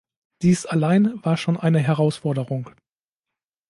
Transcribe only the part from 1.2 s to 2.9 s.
war schon eine Herausforderung.